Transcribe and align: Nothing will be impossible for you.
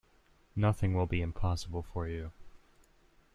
Nothing 0.55 0.95
will 0.95 1.05
be 1.05 1.21
impossible 1.21 1.83
for 1.83 2.07
you. 2.07 2.31